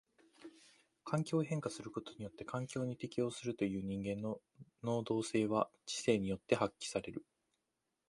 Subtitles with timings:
[1.03, 4.41] 環境を変化することによって環境に適応するという人間の
[4.81, 7.23] 能動性は知性によって発揮される。